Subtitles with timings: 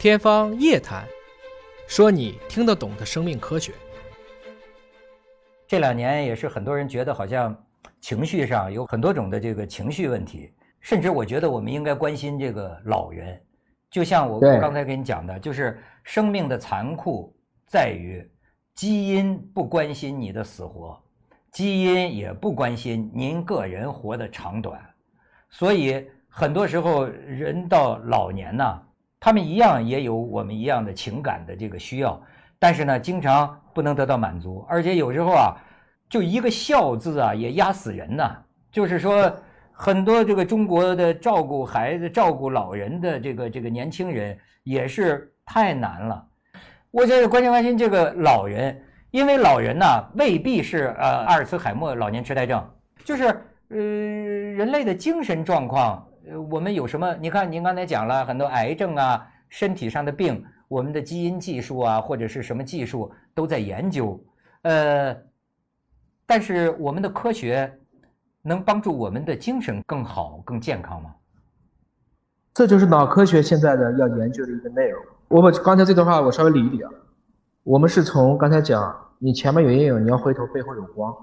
[0.00, 1.04] 天方夜谭，
[1.86, 3.74] 说你听得懂的生命科学。
[5.68, 7.54] 这两年也是很多人觉得好像
[8.00, 13.38] 情绪上有很多种的这个情绪问题，甚至我觉得我们应该关心这个老人。
[13.90, 17.36] 就像我刚才跟你讲的，就是生命的残酷
[17.66, 18.26] 在于
[18.74, 20.98] 基因不关心你的死活，
[21.52, 24.80] 基因也不关心您个人活的长短，
[25.50, 28.80] 所以很多时候人到老年呐、
[29.20, 32.18] 他们一样也有我们一样的情感的这个需要，
[32.58, 35.54] 但是呢，经常不能得到满足，而且有时候啊，
[36.08, 38.34] 就一个孝字啊，也压死人呐、
[38.72, 39.30] 就是说，
[39.70, 46.26] 很多这个中国的照顾孩子、照顾老人的这个这个年轻人也是太难了。
[46.90, 52.66] 我觉得关心关心这个老人，因为老人呐、未必是呃阿尔茨海默老年痴呆症，
[53.04, 53.24] 就是
[53.68, 57.14] 呃人类的精神状况，呃我们有什么？
[57.20, 64.22] 你看您刚才讲了很多癌症啊，身体上的病，我们的基因技术啊或者是什么技术都在研究，
[64.62, 65.16] 呃，
[66.26, 67.72] 但是我们的科学
[68.42, 71.14] 能帮助我们的精神更好、更健康吗？
[72.52, 75.02] 这就是脑科学现在的要研究的一个内容。
[75.28, 76.90] 我把刚才这段话我稍微理一理啊。
[77.62, 81.14] 我们是从刚才讲，你前面有阴影，你要回头，背后有光。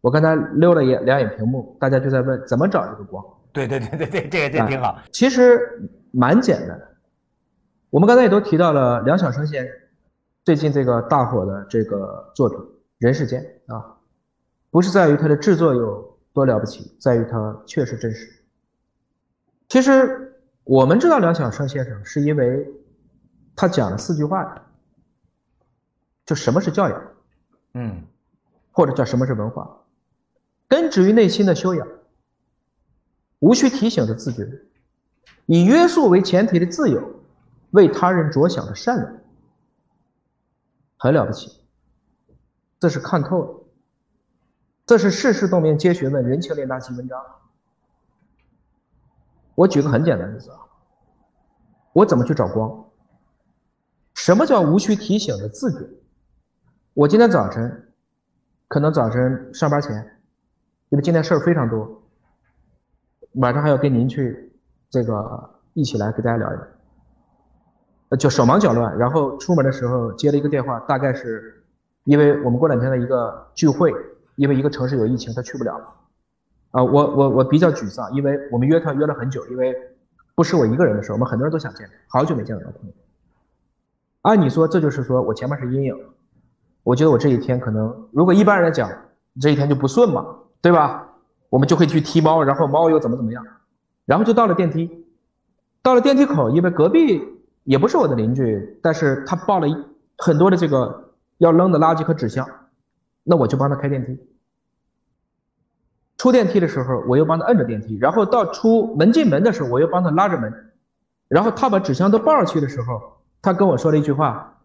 [0.00, 3.24] 我刚才溜了眼两眼屏幕，大家就在问怎么找这个光。
[3.54, 4.98] 对对对对对，这个这挺好。
[5.12, 6.88] 其实蛮简单的。
[7.88, 9.72] 我们刚才也都提到了梁晓声先生
[10.44, 12.58] 最近这个大火的这个作品
[12.98, 13.40] 《人世间》
[13.74, 13.96] 啊，
[14.70, 18.28] 不是在于他的制作有多了不起，在于他确实真实。
[19.68, 22.66] 其实我们知道梁晓声先生是因为
[23.54, 24.66] 他讲了四句话，
[26.26, 27.02] 就什么是教养，
[27.74, 28.02] 嗯
[28.72, 29.70] 或者叫什么是文化，
[30.66, 31.86] 根植于内心的修养，
[33.44, 34.48] 无需提醒的自觉，
[35.44, 37.20] 以约束为前提的自由，
[37.72, 39.16] 为他人着想的善良，
[40.96, 41.60] 很了不起。
[42.78, 43.64] 这是看透了，
[44.86, 47.22] 这是世事洞明皆学问，人情练达即文章。
[49.54, 50.56] 我举个很简单的例子啊，
[51.92, 52.82] 我怎么去找光？
[54.14, 55.86] 什么叫无需提醒的自觉？
[56.94, 57.92] 我今天早晨，
[58.68, 59.94] 可能早晨上班前，
[60.88, 62.03] 因为今天事儿非常多，
[63.34, 64.52] 晚上还要跟您去
[64.90, 68.96] 这个一起来给大家聊一聊，就手忙脚乱。
[68.96, 71.64] 然后出门的时候接了一个电话，大概是
[72.04, 73.92] 因为我们过两天的一个聚会，
[74.36, 75.74] 因为一个城市有疫情，他去不了。
[76.70, 79.74] 啊，我我我比较沮丧，因为我们约他约了很久，因为
[80.34, 82.92] 不是我一个人的事，我们很多人都想见，好久没见到朋友。
[84.22, 85.96] 按你说，这就是说我前面是阴影，
[86.82, 88.90] 我觉得我这一天可能，如果一般人来讲，
[89.40, 90.24] 这一天就不顺嘛，
[90.60, 91.03] 对吧？
[91.54, 93.46] 我们就会去踢猫，然后猫又怎么怎么样，
[94.06, 95.06] 然后就到了电梯，
[95.82, 97.22] 到了电梯口，因为隔壁
[97.62, 99.68] 也不是我的邻居，但是他抱了
[100.18, 102.44] 很多的这个要扔的垃圾和纸箱，
[103.22, 104.18] 那我就帮他开电梯。
[106.16, 110.52] 出电梯的时候，我又帮他摁着电梯，然后到出门进门的时候，我又帮他拉着门，
[111.28, 113.00] 然后他把纸箱都抱上去的时候，
[113.40, 114.60] 他跟我说了一句话，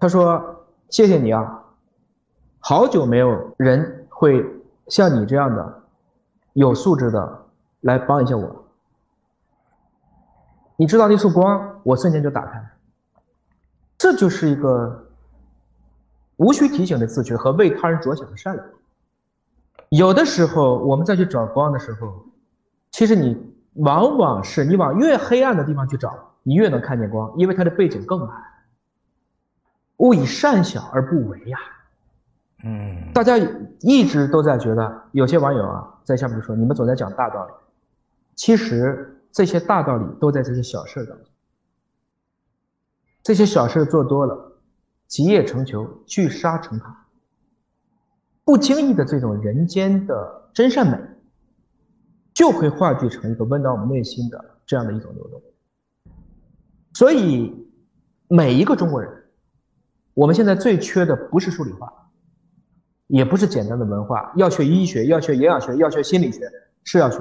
[0.00, 1.62] 他说：“谢谢你啊，
[2.58, 4.44] 好久没有人会
[4.90, 5.82] 像你这样的
[6.52, 7.46] 有素质的
[7.80, 8.64] 来帮一下我。
[10.76, 12.70] 你知道那束光，我瞬间就打开。
[13.96, 15.06] 这就是一个
[16.36, 18.66] 无需提醒的自觉和为他人着想的善良。
[19.90, 22.24] 有的时候，我们再去找光的时候，
[22.90, 28.42] 其实你往往是你往越黑暗的地方去找，你越能看见光，因为它的背景更暗。
[29.98, 31.58] 勿以善小而不为呀、
[32.62, 33.38] 嗯大家
[33.80, 37.52] 一直都在觉得，有些网友啊在下面说你们总在讲大道理，
[38.34, 41.26] 其实这些大道理都在这些小事当中。
[43.22, 44.52] 这些小事做多了，
[45.06, 47.06] 积业成裘，聚沙成塔。
[48.44, 50.98] 不经意的这种人间的真善美，
[52.34, 55.40] 就会化聚成一个温暖我们内心的这样的一种流动。
[56.94, 57.54] 所以，
[58.26, 59.10] 每一个中国人，
[60.14, 61.92] 我们现在最缺的不是数理化，
[63.10, 66.48] 也不是简单的文化，要学医学，要学营养学，要学心理学，
[66.84, 67.18] 是要学。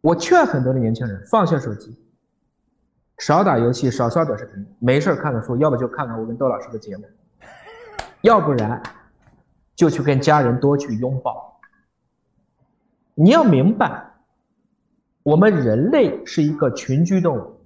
[0.00, 1.98] 我劝很多的年轻人放下手机，
[3.18, 7.04] 少打游戏，少刷短视频，没事看看书，要不就看看我跟窦老师的节目，
[8.20, 8.80] 要不然
[9.74, 11.60] 就去跟家人多去拥抱。
[13.16, 14.04] 你要明白，
[15.24, 17.60] 我们人类是一个群居动物，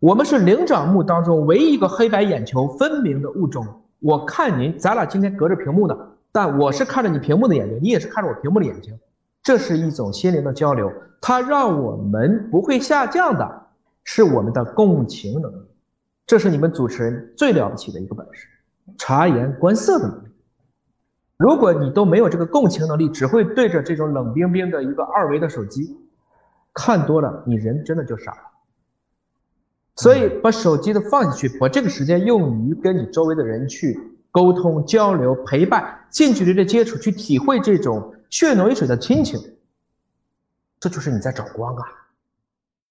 [0.00, 3.81] 我们是灵长目当中唯一一个黑白眼球分明的物种。
[4.02, 5.96] 我看您，咱俩今天隔着屏幕呢，
[6.32, 8.98] 但我是看着你屏幕的眼睛，你也是看着我屏幕的眼睛，
[9.44, 13.66] 这是一种心灵的交流，它让我们不会下降的，
[14.02, 15.66] 是我们的共情能力，
[16.26, 18.48] 这是你们主持人最了不起的一个本事，
[18.98, 20.28] 察言观色的能力。
[21.38, 25.96] 如果你都没有这个共情能力，只会对着这种冷冰冰的一个二维的手机
[26.74, 28.51] 看多了，你人真的就傻了。
[30.02, 33.96] 所以把手机的放下去，把这个时间用于跟你周围的人去
[34.32, 39.38] 沟通、交流、陪伴、近距离的接触，去体会这种血浓于水的亲情。
[40.80, 41.84] 这就是你在找光啊。